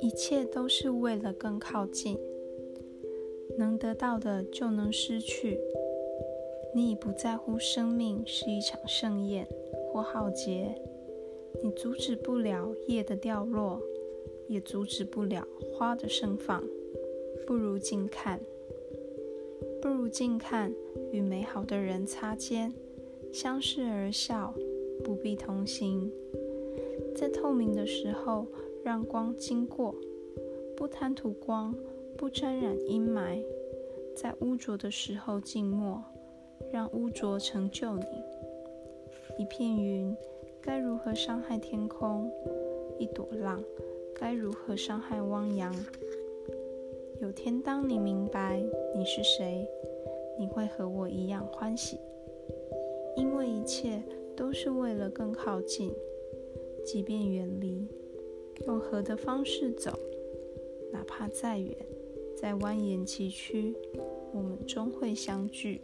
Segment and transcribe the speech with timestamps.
[0.00, 2.18] 一切都是为了更靠近，
[3.56, 5.58] 能得到的就能失去。
[6.74, 9.46] 你已不在乎生命是一场盛宴
[9.88, 10.74] 或浩劫，
[11.62, 13.80] 你阻止不了叶的掉落，
[14.46, 16.62] 也阻止不了花的盛放。
[17.46, 18.40] 不如静看，
[19.82, 20.72] 不如静看，
[21.10, 22.72] 与美好的人擦肩，
[23.32, 24.54] 相视而笑，
[25.04, 26.10] 不必同行。
[27.14, 28.46] 在透明的时候。
[28.82, 29.94] 让光经过，
[30.74, 31.74] 不贪图光，
[32.16, 33.44] 不沾染阴霾。
[34.16, 36.02] 在污浊的时候静默，
[36.72, 38.04] 让污浊成就你。
[39.36, 40.16] 一片云
[40.62, 42.32] 该如何伤害天空？
[42.98, 43.62] 一朵浪
[44.14, 45.74] 该如何伤害汪洋？
[47.20, 48.62] 有天当你明白
[48.96, 49.68] 你是谁，
[50.38, 51.98] 你会和我一样欢喜，
[53.16, 54.02] 因为一切
[54.36, 55.92] 都是为了更靠近，
[56.84, 57.86] 即便远离。
[58.66, 59.90] 用河的方式走，
[60.92, 61.74] 哪怕再远、
[62.36, 63.74] 再蜿蜒崎岖，
[64.32, 65.80] 我们终会相聚。